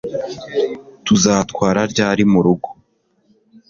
[1.05, 2.69] Tuzatwara ryari murugo